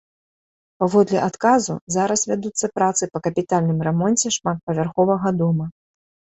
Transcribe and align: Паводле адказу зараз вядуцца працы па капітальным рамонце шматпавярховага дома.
Паводле 0.83 1.19
адказу 1.27 1.73
зараз 1.97 2.25
вядуцца 2.31 2.71
працы 2.79 3.03
па 3.13 3.19
капітальным 3.29 3.79
рамонце 3.91 4.27
шматпавярховага 4.41 5.29
дома. 5.41 5.73